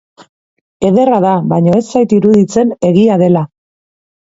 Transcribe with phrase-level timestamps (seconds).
[0.89, 3.49] Ederra da, baina ez zait iruditzen egia dela.